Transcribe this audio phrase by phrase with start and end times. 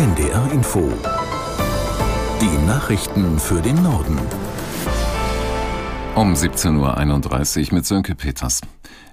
[0.00, 0.90] NDR Info.
[2.40, 4.18] Die Nachrichten für den Norden.
[6.14, 8.62] Um 17.31 Uhr mit Sönke Peters.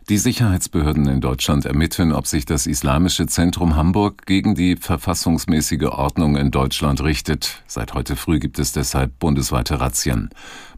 [0.08, 6.38] Die Sicherheitsbehörden in Deutschland ermitteln, ob sich das Islamische Zentrum Hamburg gegen die verfassungsmäßige Ordnung
[6.38, 7.62] in Deutschland richtet.
[7.68, 10.30] Seit heute früh gibt es deshalb bundesweite Razzien.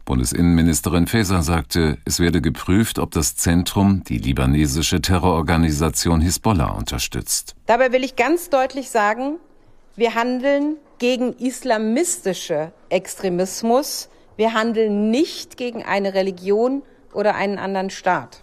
[0.06, 7.54] Bundesinnenministerin Faeser sagte, es werde geprüft, ob das Zentrum die libanesische Terrororganisation Hisbollah unterstützt.
[7.66, 9.38] Dabei will ich ganz deutlich sagen,
[9.96, 14.08] wir handeln gegen islamistische Extremismus.
[14.36, 16.82] Wir handeln nicht gegen eine Religion
[17.12, 18.40] oder einen anderen Staat.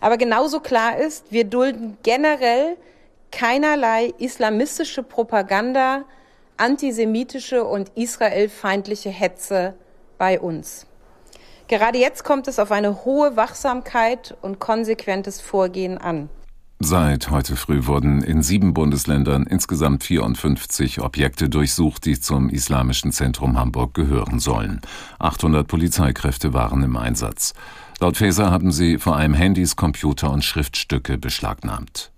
[0.00, 2.76] Aber genauso klar ist, wir dulden generell
[3.30, 6.04] keinerlei islamistische Propaganda,
[6.56, 9.74] antisemitische und israelfeindliche Hetze
[10.18, 10.86] bei uns.
[11.68, 16.28] Gerade jetzt kommt es auf eine hohe Wachsamkeit und konsequentes Vorgehen an.
[16.84, 23.56] Seit heute früh wurden in sieben Bundesländern insgesamt 54 Objekte durchsucht, die zum Islamischen Zentrum
[23.56, 24.80] Hamburg gehören sollen.
[25.20, 27.54] 800 Polizeikräfte waren im Einsatz.
[28.00, 32.11] Laut Faeser haben sie vor allem Handys, Computer und Schriftstücke beschlagnahmt.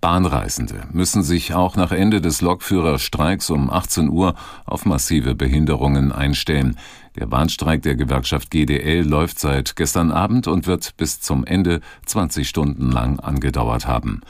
[0.00, 6.78] Bahnreisende müssen sich auch nach Ende des Lokführerstreiks um 18 Uhr auf massive Behinderungen einstellen.
[7.16, 12.48] Der Bahnstreik der Gewerkschaft GDL läuft seit gestern Abend und wird bis zum Ende 20
[12.48, 14.20] Stunden lang angedauert haben.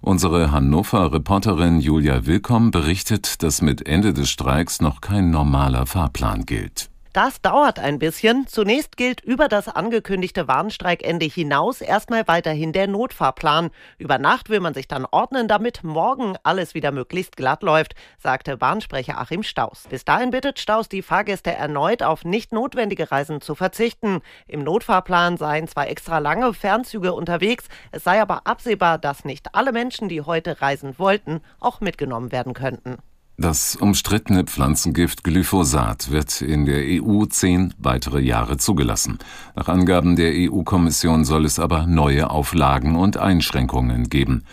[0.00, 6.88] Unsere Hannover-Reporterin Julia Willkomm berichtet, dass mit Ende des Streiks noch kein normaler Fahrplan gilt.
[7.16, 8.46] Das dauert ein bisschen.
[8.46, 13.70] Zunächst gilt über das angekündigte Warnstreikende hinaus erstmal weiterhin der Notfahrplan.
[13.96, 18.58] Über Nacht will man sich dann ordnen, damit morgen alles wieder möglichst glatt läuft, sagte
[18.58, 19.84] Bahnsprecher Achim Staus.
[19.88, 24.20] Bis dahin bittet Staus die Fahrgäste erneut auf nicht notwendige Reisen zu verzichten.
[24.46, 29.72] Im Notfahrplan seien zwar extra lange Fernzüge unterwegs, es sei aber absehbar, dass nicht alle
[29.72, 32.98] Menschen, die heute reisen wollten, auch mitgenommen werden könnten.
[33.38, 39.18] Das umstrittene Pflanzengift Glyphosat wird in der EU zehn weitere Jahre zugelassen.
[39.54, 44.44] Nach Angaben der EU-Kommission soll es aber neue Auflagen und Einschränkungen geben.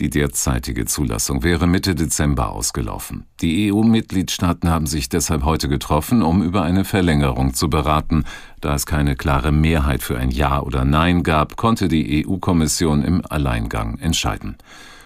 [0.00, 3.24] Die derzeitige Zulassung wäre Mitte Dezember ausgelaufen.
[3.40, 8.24] Die EU-Mitgliedstaaten haben sich deshalb heute getroffen, um über eine Verlängerung zu beraten.
[8.60, 13.22] Da es keine klare Mehrheit für ein Ja oder Nein gab, konnte die EU-Kommission im
[13.28, 14.56] Alleingang entscheiden.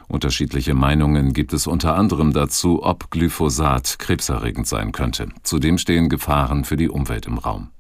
[0.09, 5.29] Unterschiedliche Meinungen gibt es unter anderem dazu, ob Glyphosat krebserregend sein könnte.
[5.43, 7.71] Zudem stehen Gefahren für die Umwelt im Raum.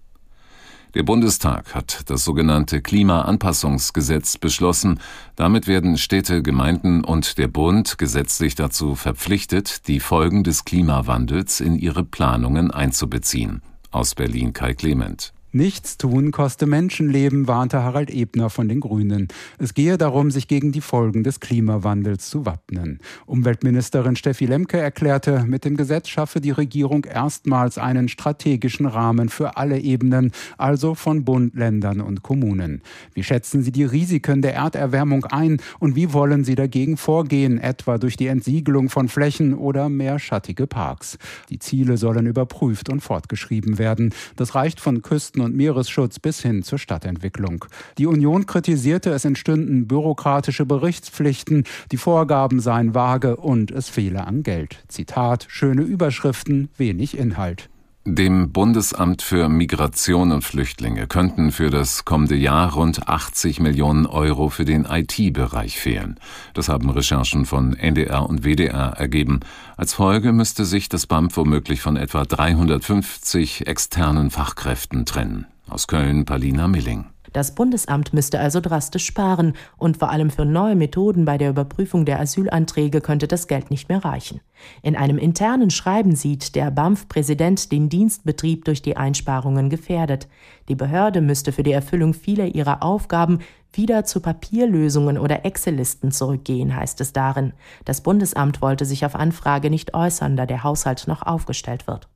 [0.94, 5.00] Der Bundestag hat das sogenannte Klimaanpassungsgesetz beschlossen.
[5.36, 11.76] Damit werden Städte, Gemeinden und der Bund gesetzlich dazu verpflichtet, die Folgen des Klimawandels in
[11.76, 13.62] ihre Planungen einzubeziehen.
[13.90, 15.32] Aus Berlin Kai Clement.
[15.54, 19.28] Nichts tun koste Menschenleben, warnte Harald Ebner von den Grünen.
[19.58, 23.00] Es gehe darum, sich gegen die Folgen des Klimawandels zu wappnen.
[23.26, 29.58] Umweltministerin Steffi Lemke erklärte, mit dem Gesetz schaffe die Regierung erstmals einen strategischen Rahmen für
[29.58, 32.80] alle Ebenen, also von Bund, Ländern und Kommunen.
[33.12, 37.98] Wie schätzen Sie die Risiken der Erderwärmung ein und wie wollen Sie dagegen vorgehen, etwa
[37.98, 41.18] durch die Entsiegelung von Flächen oder mehr schattige Parks?
[41.50, 44.14] Die Ziele sollen überprüft und fortgeschrieben werden.
[44.36, 47.64] Das reicht von Küsten und Meeresschutz bis hin zur Stadtentwicklung.
[47.98, 54.42] Die Union kritisierte, es entstünden bürokratische Berichtspflichten, die Vorgaben seien vage und es fehle an
[54.42, 54.84] Geld.
[54.88, 57.71] Zitat, schöne Überschriften, wenig Inhalt.
[58.04, 64.48] Dem Bundesamt für Migration und Flüchtlinge könnten für das kommende Jahr rund 80 Millionen Euro
[64.48, 66.18] für den IT-Bereich fehlen.
[66.52, 69.38] Das haben Recherchen von NDR und WDR ergeben.
[69.76, 75.46] Als Folge müsste sich das BAMF womöglich von etwa 350 externen Fachkräften trennen.
[75.68, 77.11] Aus Köln Palina Milling.
[77.32, 82.04] Das Bundesamt müsste also drastisch sparen und vor allem für neue Methoden bei der Überprüfung
[82.04, 84.40] der Asylanträge könnte das Geld nicht mehr reichen.
[84.82, 90.28] In einem internen Schreiben sieht der BAMF-Präsident den Dienstbetrieb durch die Einsparungen gefährdet.
[90.68, 93.40] Die Behörde müsste für die Erfüllung vieler ihrer Aufgaben
[93.72, 97.54] wieder zu Papierlösungen oder Excel-Listen zurückgehen, heißt es darin.
[97.84, 102.08] Das Bundesamt wollte sich auf Anfrage nicht äußern, da der Haushalt noch aufgestellt wird.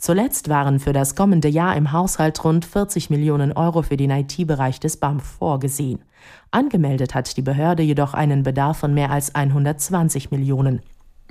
[0.00, 4.78] Zuletzt waren für das kommende Jahr im Haushalt rund 40 Millionen Euro für den IT-Bereich
[4.78, 5.98] des BAMF vorgesehen.
[6.52, 10.82] Angemeldet hat die Behörde jedoch einen Bedarf von mehr als 120 Millionen.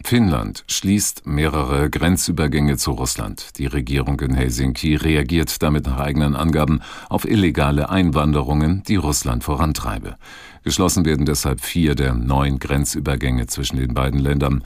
[0.04, 3.58] Finnland schließt mehrere Grenzübergänge zu Russland.
[3.58, 10.18] Die Regierung in Helsinki reagiert damit nach eigenen Angaben auf illegale Einwanderungen, die Russland vorantreibe.
[10.64, 14.64] Geschlossen werden deshalb vier der neun Grenzübergänge zwischen den beiden Ländern.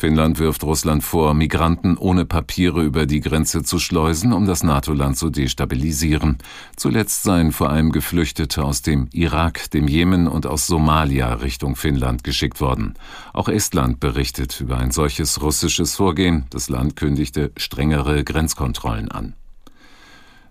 [0.00, 5.16] Finnland wirft Russland vor, Migranten ohne Papiere über die Grenze zu schleusen, um das NATO-Land
[5.16, 6.38] zu destabilisieren.
[6.76, 12.22] Zuletzt seien vor allem Geflüchtete aus dem Irak, dem Jemen und aus Somalia Richtung Finnland
[12.22, 12.94] geschickt worden.
[13.32, 16.46] Auch Estland berichtet über ein solches russisches Vorgehen.
[16.50, 19.34] Das Land kündigte strengere Grenzkontrollen an.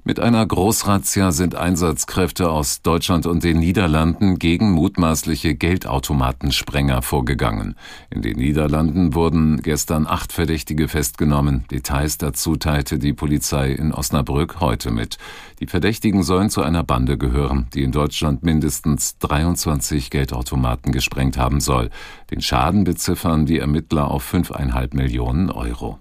[0.08, 7.76] Mit einer Großrazzia sind Einsatzkräfte aus Deutschland und den Niederlanden gegen mutmaßliche Geldautomatensprenger vorgegangen.
[8.10, 11.66] In den Niederlanden wurden gestern acht Verdächtige festgenommen.
[11.72, 15.18] Details dazu teilte die Polizei in Osnabrück heute mit.
[15.60, 21.60] Die Verdächtigen sollen zu einer Bande gehören, die in Deutschland mindestens 23 Geldautomaten gesprengt haben
[21.60, 21.90] soll.
[22.32, 26.00] Den Schaden beziffern die Ermittler auf fünfeinhalb Millionen Euro.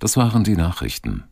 [0.00, 1.24] Das waren die Nachrichten.